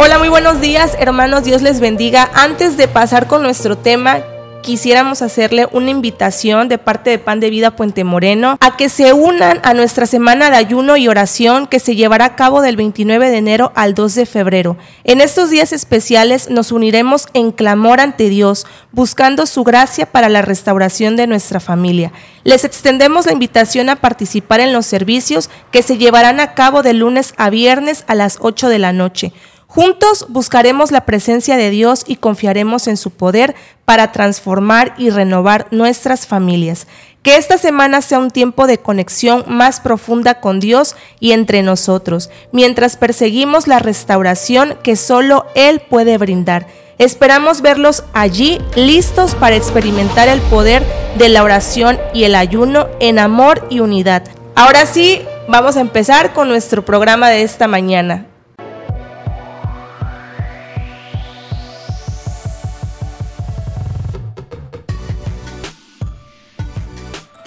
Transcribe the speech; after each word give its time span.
Hola, 0.00 0.20
muy 0.20 0.28
buenos 0.28 0.60
días, 0.60 0.96
hermanos. 1.00 1.42
Dios 1.42 1.60
les 1.60 1.80
bendiga. 1.80 2.30
Antes 2.32 2.76
de 2.76 2.86
pasar 2.86 3.26
con 3.26 3.42
nuestro 3.42 3.76
tema, 3.76 4.20
quisiéramos 4.62 5.22
hacerle 5.22 5.66
una 5.72 5.90
invitación 5.90 6.68
de 6.68 6.78
parte 6.78 7.10
de 7.10 7.18
Pan 7.18 7.40
de 7.40 7.50
Vida 7.50 7.74
Puente 7.74 8.04
Moreno 8.04 8.56
a 8.60 8.76
que 8.76 8.90
se 8.90 9.12
unan 9.12 9.58
a 9.64 9.74
nuestra 9.74 10.06
semana 10.06 10.50
de 10.50 10.56
ayuno 10.56 10.96
y 10.96 11.08
oración 11.08 11.66
que 11.66 11.80
se 11.80 11.96
llevará 11.96 12.26
a 12.26 12.36
cabo 12.36 12.62
del 12.62 12.76
29 12.76 13.28
de 13.28 13.38
enero 13.38 13.72
al 13.74 13.94
2 13.94 14.14
de 14.14 14.26
febrero. 14.26 14.76
En 15.02 15.20
estos 15.20 15.50
días 15.50 15.72
especiales 15.72 16.48
nos 16.48 16.70
uniremos 16.70 17.26
en 17.34 17.50
clamor 17.50 17.98
ante 17.98 18.28
Dios, 18.28 18.66
buscando 18.92 19.46
su 19.46 19.64
gracia 19.64 20.06
para 20.06 20.28
la 20.28 20.42
restauración 20.42 21.16
de 21.16 21.26
nuestra 21.26 21.58
familia. 21.58 22.12
Les 22.44 22.64
extendemos 22.64 23.26
la 23.26 23.32
invitación 23.32 23.88
a 23.88 23.96
participar 23.96 24.60
en 24.60 24.72
los 24.72 24.86
servicios 24.86 25.50
que 25.72 25.82
se 25.82 25.98
llevarán 25.98 26.38
a 26.38 26.54
cabo 26.54 26.84
de 26.84 26.92
lunes 26.92 27.34
a 27.36 27.50
viernes 27.50 28.04
a 28.06 28.14
las 28.14 28.38
8 28.40 28.68
de 28.68 28.78
la 28.78 28.92
noche. 28.92 29.32
Juntos 29.70 30.24
buscaremos 30.30 30.90
la 30.92 31.04
presencia 31.04 31.58
de 31.58 31.68
Dios 31.68 32.02
y 32.06 32.16
confiaremos 32.16 32.88
en 32.88 32.96
su 32.96 33.10
poder 33.10 33.54
para 33.84 34.12
transformar 34.12 34.94
y 34.96 35.10
renovar 35.10 35.66
nuestras 35.70 36.26
familias. 36.26 36.86
Que 37.22 37.36
esta 37.36 37.58
semana 37.58 38.00
sea 38.00 38.18
un 38.18 38.30
tiempo 38.30 38.66
de 38.66 38.78
conexión 38.78 39.44
más 39.46 39.80
profunda 39.80 40.40
con 40.40 40.58
Dios 40.58 40.96
y 41.20 41.32
entre 41.32 41.62
nosotros, 41.62 42.30
mientras 42.50 42.96
perseguimos 42.96 43.66
la 43.66 43.78
restauración 43.78 44.78
que 44.82 44.96
solo 44.96 45.44
Él 45.54 45.80
puede 45.80 46.16
brindar. 46.16 46.66
Esperamos 46.96 47.60
verlos 47.60 48.04
allí 48.14 48.62
listos 48.74 49.34
para 49.34 49.56
experimentar 49.56 50.28
el 50.28 50.40
poder 50.40 50.82
de 51.18 51.28
la 51.28 51.42
oración 51.42 51.98
y 52.14 52.24
el 52.24 52.36
ayuno 52.36 52.88
en 53.00 53.18
amor 53.18 53.66
y 53.68 53.80
unidad. 53.80 54.22
Ahora 54.54 54.86
sí, 54.86 55.20
vamos 55.46 55.76
a 55.76 55.82
empezar 55.82 56.32
con 56.32 56.48
nuestro 56.48 56.86
programa 56.86 57.28
de 57.28 57.42
esta 57.42 57.68
mañana. 57.68 58.27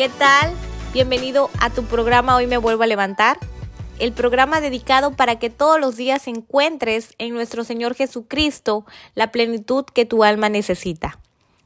¿Qué 0.01 0.09
tal? 0.09 0.51
Bienvenido 0.93 1.51
a 1.59 1.69
tu 1.69 1.83
programa 1.83 2.35
Hoy 2.35 2.47
me 2.47 2.57
vuelvo 2.57 2.81
a 2.81 2.87
levantar, 2.87 3.37
el 3.99 4.13
programa 4.13 4.59
dedicado 4.59 5.15
para 5.15 5.37
que 5.37 5.51
todos 5.51 5.79
los 5.79 5.95
días 5.95 6.27
encuentres 6.27 7.13
en 7.19 7.35
nuestro 7.35 7.63
Señor 7.63 7.93
Jesucristo 7.93 8.83
la 9.13 9.31
plenitud 9.31 9.85
que 9.85 10.07
tu 10.07 10.23
alma 10.23 10.49
necesita. 10.49 11.19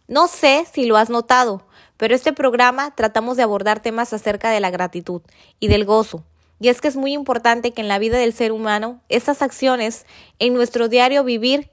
No 0.09 0.27
sé 0.27 0.65
si 0.69 0.85
lo 0.85 0.97
has 0.97 1.09
notado, 1.09 1.65
pero 1.95 2.13
este 2.13 2.33
programa 2.33 2.93
tratamos 2.93 3.37
de 3.37 3.43
abordar 3.43 3.79
temas 3.79 4.11
acerca 4.11 4.51
de 4.51 4.59
la 4.59 4.69
gratitud 4.69 5.21
y 5.61 5.69
del 5.69 5.85
gozo. 5.85 6.25
Y 6.59 6.67
es 6.67 6.81
que 6.81 6.89
es 6.89 6.97
muy 6.97 7.13
importante 7.13 7.71
que 7.71 7.79
en 7.79 7.87
la 7.87 7.99
vida 7.99 8.17
del 8.17 8.33
ser 8.33 8.51
humano 8.51 8.99
estas 9.07 9.41
acciones 9.41 10.05
en 10.39 10.53
nuestro 10.53 10.89
diario 10.89 11.23
vivir 11.23 11.69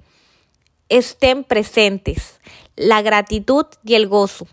estén 0.88 1.42
presentes, 1.42 2.38
la 2.76 3.02
gratitud 3.02 3.66
y 3.82 3.94
el 3.94 4.06
gozo 4.06 4.46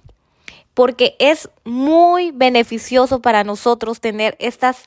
porque 0.79 1.17
es 1.19 1.49
muy 1.65 2.31
beneficioso 2.31 3.21
para 3.21 3.43
nosotros 3.43 3.99
tener 3.99 4.37
estas 4.39 4.85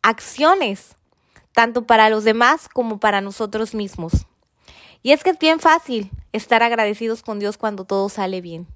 acciones, 0.00 0.94
tanto 1.50 1.84
para 1.84 2.08
los 2.10 2.22
demás 2.22 2.68
como 2.68 3.00
para 3.00 3.20
nosotros 3.20 3.74
mismos. 3.74 4.12
Y 5.02 5.10
es 5.10 5.24
que 5.24 5.30
es 5.30 5.38
bien 5.40 5.58
fácil 5.58 6.12
estar 6.30 6.62
agradecidos 6.62 7.24
con 7.24 7.40
Dios 7.40 7.58
cuando 7.58 7.84
todo 7.84 8.08
sale 8.08 8.40
bien. 8.40 8.68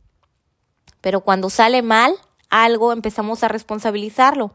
Pero 1.00 1.20
cuando 1.20 1.50
sale 1.50 1.82
mal 1.82 2.16
algo, 2.50 2.92
empezamos 2.92 3.44
a 3.44 3.48
responsabilizarlo. 3.48 4.52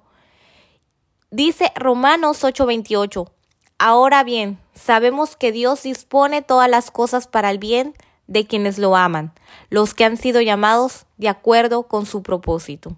Dice 1.29 1.71
Romanos 1.75 2.43
8:28, 2.43 3.31
ahora 3.79 4.25
bien, 4.25 4.59
sabemos 4.73 5.37
que 5.37 5.53
Dios 5.53 5.83
dispone 5.83 6.41
todas 6.41 6.69
las 6.69 6.91
cosas 6.91 7.27
para 7.27 7.49
el 7.51 7.57
bien 7.57 7.95
de 8.27 8.47
quienes 8.47 8.77
lo 8.77 8.95
aman, 8.95 9.33
los 9.69 9.93
que 9.93 10.05
han 10.05 10.17
sido 10.17 10.41
llamados 10.41 11.05
de 11.17 11.29
acuerdo 11.29 11.83
con 11.83 12.05
su 12.05 12.23
propósito. 12.23 12.95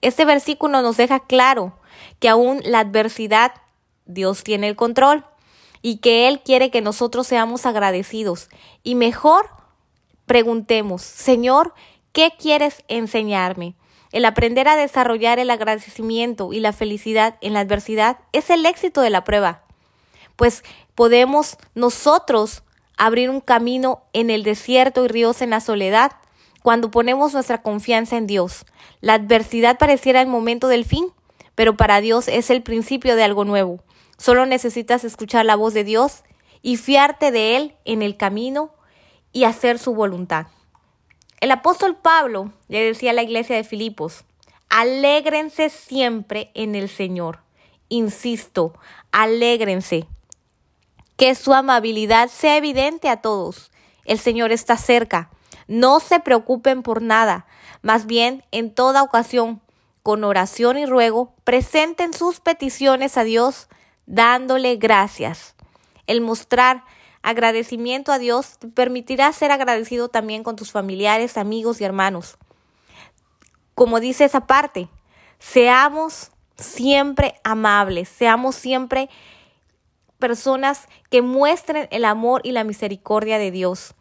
Este 0.00 0.24
versículo 0.24 0.82
nos 0.82 0.96
deja 0.96 1.20
claro 1.20 1.78
que 2.20 2.28
aún 2.28 2.60
la 2.64 2.80
adversidad 2.80 3.52
Dios 4.06 4.44
tiene 4.44 4.68
el 4.68 4.76
control 4.76 5.24
y 5.80 5.98
que 5.98 6.28
Él 6.28 6.40
quiere 6.40 6.70
que 6.70 6.80
nosotros 6.80 7.26
seamos 7.26 7.66
agradecidos. 7.66 8.48
Y 8.82 8.94
mejor 8.94 9.50
preguntemos, 10.26 11.02
Señor, 11.02 11.74
¿qué 12.12 12.32
quieres 12.38 12.84
enseñarme? 12.88 13.74
El 14.12 14.24
aprender 14.24 14.68
a 14.68 14.76
desarrollar 14.76 15.38
el 15.38 15.50
agradecimiento 15.50 16.52
y 16.52 16.60
la 16.60 16.72
felicidad 16.72 17.36
en 17.40 17.52
la 17.52 17.60
adversidad 17.60 18.18
es 18.32 18.48
el 18.50 18.64
éxito 18.64 19.00
de 19.00 19.10
la 19.10 19.24
prueba, 19.24 19.64
pues 20.36 20.62
podemos 20.94 21.56
nosotros 21.74 22.62
abrir 22.96 23.30
un 23.30 23.40
camino 23.40 24.02
en 24.12 24.30
el 24.30 24.42
desierto 24.42 25.04
y 25.04 25.08
ríos 25.08 25.42
en 25.42 25.50
la 25.50 25.60
soledad 25.60 26.12
cuando 26.62 26.90
ponemos 26.90 27.34
nuestra 27.34 27.62
confianza 27.62 28.16
en 28.16 28.26
Dios. 28.26 28.64
La 29.00 29.14
adversidad 29.14 29.78
pareciera 29.78 30.20
el 30.20 30.28
momento 30.28 30.68
del 30.68 30.84
fin, 30.84 31.08
pero 31.54 31.76
para 31.76 32.00
Dios 32.00 32.28
es 32.28 32.50
el 32.50 32.62
principio 32.62 33.16
de 33.16 33.24
algo 33.24 33.44
nuevo. 33.44 33.82
Solo 34.16 34.46
necesitas 34.46 35.04
escuchar 35.04 35.44
la 35.44 35.56
voz 35.56 35.74
de 35.74 35.84
Dios 35.84 36.22
y 36.62 36.76
fiarte 36.76 37.30
de 37.30 37.56
Él 37.56 37.74
en 37.84 38.00
el 38.00 38.16
camino 38.16 38.70
y 39.32 39.44
hacer 39.44 39.78
su 39.78 39.94
voluntad. 39.94 40.46
El 41.40 41.50
apóstol 41.50 41.96
Pablo 41.96 42.52
le 42.68 42.82
decía 42.82 43.10
a 43.10 43.14
la 43.14 43.22
iglesia 43.22 43.56
de 43.56 43.64
Filipos, 43.64 44.24
alégrense 44.70 45.68
siempre 45.68 46.50
en 46.54 46.74
el 46.74 46.88
Señor. 46.88 47.40
Insisto, 47.90 48.72
alégrense 49.12 50.06
que 51.16 51.34
su 51.34 51.54
amabilidad 51.54 52.28
sea 52.28 52.56
evidente 52.56 53.08
a 53.08 53.18
todos. 53.18 53.70
El 54.04 54.18
Señor 54.18 54.52
está 54.52 54.76
cerca. 54.76 55.30
No 55.66 56.00
se 56.00 56.20
preocupen 56.20 56.82
por 56.82 57.00
nada, 57.00 57.46
más 57.82 58.06
bien 58.06 58.44
en 58.50 58.74
toda 58.74 59.02
ocasión, 59.02 59.62
con 60.02 60.24
oración 60.24 60.76
y 60.76 60.84
ruego, 60.84 61.34
presenten 61.44 62.12
sus 62.12 62.40
peticiones 62.40 63.16
a 63.16 63.24
Dios 63.24 63.68
dándole 64.06 64.76
gracias. 64.76 65.54
El 66.06 66.20
mostrar 66.20 66.84
agradecimiento 67.22 68.12
a 68.12 68.18
Dios 68.18 68.58
te 68.58 68.68
permitirá 68.68 69.32
ser 69.32 69.50
agradecido 69.50 70.08
también 70.08 70.42
con 70.42 70.56
tus 70.56 70.72
familiares, 70.72 71.38
amigos 71.38 71.80
y 71.80 71.84
hermanos. 71.84 72.36
Como 73.74 73.98
dice 73.98 74.24
esa 74.24 74.46
parte, 74.46 74.90
seamos 75.38 76.30
siempre 76.56 77.40
amables, 77.42 78.10
seamos 78.10 78.54
siempre 78.56 79.08
personas 80.24 80.88
que 81.10 81.20
muestren 81.20 81.86
el 81.90 82.06
amor 82.06 82.40
y 82.44 82.52
la 82.52 82.64
misericordia 82.64 83.36
de 83.36 83.50
Dios. 83.50 83.92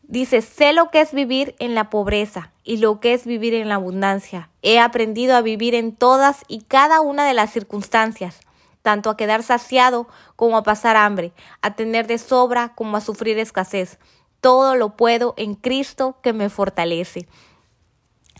Dice, 0.00 0.40
sé 0.40 0.72
lo 0.72 0.90
que 0.90 1.02
es 1.02 1.12
vivir 1.12 1.54
en 1.58 1.74
la 1.74 1.90
pobreza 1.90 2.52
y 2.64 2.78
lo 2.78 3.00
que 3.00 3.12
es 3.12 3.26
vivir 3.26 3.52
en 3.52 3.68
la 3.68 3.74
abundancia. 3.74 4.48
He 4.62 4.80
aprendido 4.80 5.36
a 5.36 5.42
vivir 5.42 5.74
en 5.74 5.94
todas 5.94 6.38
y 6.48 6.62
cada 6.62 7.02
una 7.02 7.26
de 7.26 7.34
las 7.34 7.52
circunstancias, 7.52 8.40
tanto 8.80 9.10
a 9.10 9.16
quedar 9.18 9.42
saciado 9.42 10.08
como 10.36 10.56
a 10.56 10.62
pasar 10.62 10.96
hambre, 10.96 11.34
a 11.60 11.74
tener 11.74 12.06
de 12.06 12.16
sobra 12.16 12.72
como 12.74 12.96
a 12.96 13.02
sufrir 13.02 13.38
escasez. 13.38 13.98
Todo 14.40 14.74
lo 14.74 14.96
puedo 14.96 15.34
en 15.36 15.54
Cristo 15.54 16.16
que 16.22 16.32
me 16.32 16.48
fortalece. 16.48 17.28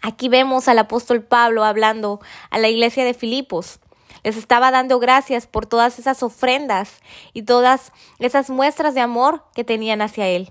Aquí 0.01 0.31
vemos 0.31 0.67
al 0.67 0.79
apóstol 0.79 1.23
Pablo 1.23 1.63
hablando 1.63 2.21
a 2.49 2.59
la 2.59 2.71
iglesia 2.71 3.05
de 3.05 3.13
Filipos 3.13 3.81
les 4.23 4.37
estaba 4.37 4.71
dando 4.71 4.99
gracias 4.99 5.47
por 5.47 5.67
todas 5.67 5.99
esas 5.99 6.23
ofrendas 6.23 7.01
y 7.33 7.43
todas 7.43 7.93
esas 8.19 8.51
muestras 8.51 8.95
de 8.95 9.01
amor 9.01 9.45
que 9.55 9.65
tenían 9.65 10.03
hacia 10.03 10.29
Él. 10.29 10.51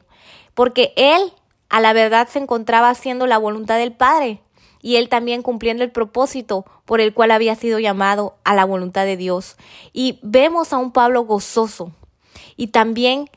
Porque 0.53 0.93
Él, 0.95 1.33
a 1.69 1.79
la 1.79 1.93
verdad, 1.93 2.27
se 2.27 2.39
encontraba 2.39 2.89
haciendo 2.89 3.27
la 3.27 3.37
voluntad 3.37 3.77
del 3.77 3.93
Padre 3.93 4.41
y 4.81 4.95
Él 4.95 5.09
también 5.09 5.41
cumpliendo 5.41 5.83
el 5.83 5.91
propósito 5.91 6.65
por 6.85 6.99
el 7.01 7.13
cual 7.13 7.31
había 7.31 7.55
sido 7.55 7.79
llamado 7.79 8.35
a 8.43 8.55
la 8.55 8.65
voluntad 8.65 9.05
de 9.05 9.17
Dios. 9.17 9.55
Y 9.93 10.19
vemos 10.23 10.73
a 10.73 10.77
un 10.77 10.91
Pablo 10.91 11.23
gozoso 11.23 11.91
y 12.57 12.67
también 12.67 13.29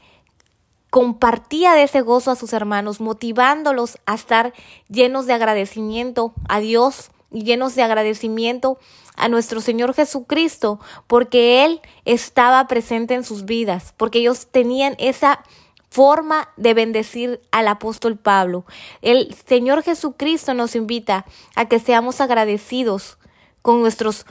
compartía 0.91 1.75
de 1.75 1.83
ese 1.83 2.03
gozo 2.03 2.31
a 2.31 2.37
sus 2.37 2.53
hermanos, 2.53 3.01
motivándolos 3.01 3.99
a 4.07 4.15
estar 4.15 4.53
llenos 4.89 5.27
de 5.27 5.33
agradecimiento 5.33 6.35
a 6.49 6.61
Dios 6.61 7.11
llenos 7.35 7.75
de 7.75 7.83
agradecimiento 7.83 8.79
a 9.17 9.29
nuestro 9.29 9.61
Señor 9.61 9.95
Jesucristo 9.95 10.81
porque 11.07 11.65
Él 11.65 11.81
estaba 12.05 12.67
presente 12.67 13.15
en 13.15 13.25
sus 13.25 13.45
vidas, 13.45 13.95
porque 13.97 14.21
ellos 14.21 14.47
tenían 14.51 14.95
esa 14.99 15.43
forma 15.91 16.49
de 16.57 16.75
bendecir 16.75 17.41
al 17.53 17.69
apóstol 17.69 18.17
Pablo. 18.17 18.65
El 19.01 19.35
Señor 19.47 19.83
Jesucristo 19.83 20.53
nos 20.55 20.75
invita 20.75 21.25
a 21.55 21.69
que 21.69 21.79
seamos 21.79 22.21
agradecidos 22.21 23.19
con 23.63 23.81
nuestros 23.81 24.27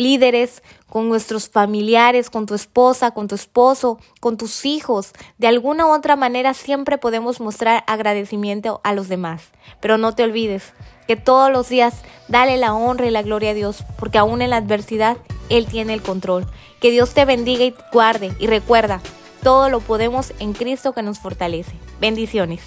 líderes, 0.00 0.62
con 0.88 1.08
nuestros 1.08 1.48
familiares, 1.48 2.30
con 2.30 2.46
tu 2.46 2.54
esposa, 2.54 3.12
con 3.12 3.28
tu 3.28 3.36
esposo, 3.36 3.98
con 4.18 4.36
tus 4.36 4.66
hijos. 4.66 5.12
De 5.38 5.46
alguna 5.46 5.86
u 5.86 5.90
otra 5.90 6.16
manera 6.16 6.52
siempre 6.52 6.98
podemos 6.98 7.40
mostrar 7.40 7.84
agradecimiento 7.86 8.80
a 8.82 8.92
los 8.92 9.08
demás. 9.08 9.42
Pero 9.80 9.98
no 9.98 10.14
te 10.14 10.24
olvides 10.24 10.72
que 11.06 11.16
todos 11.16 11.50
los 11.50 11.68
días 11.68 12.02
dale 12.28 12.56
la 12.56 12.74
honra 12.74 13.06
y 13.06 13.10
la 13.10 13.22
gloria 13.22 13.50
a 13.50 13.54
Dios, 13.54 13.84
porque 13.98 14.18
aún 14.18 14.42
en 14.42 14.50
la 14.50 14.56
adversidad 14.56 15.16
Él 15.48 15.66
tiene 15.66 15.94
el 15.94 16.02
control. 16.02 16.46
Que 16.80 16.90
Dios 16.90 17.14
te 17.14 17.24
bendiga 17.24 17.64
y 17.64 17.74
guarde. 17.92 18.32
Y 18.40 18.46
recuerda, 18.48 19.00
todo 19.42 19.70
lo 19.70 19.80
podemos 19.80 20.32
en 20.40 20.52
Cristo 20.52 20.92
que 20.92 21.02
nos 21.02 21.18
fortalece. 21.18 21.72
Bendiciones. 22.00 22.60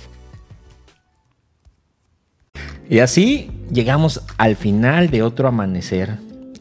Y 2.89 3.00
así 3.00 3.50
llegamos 3.71 4.21
al 4.38 4.56
final 4.56 5.09
de 5.09 5.24
otro 5.24 5.47
amanecer. 5.47 6.18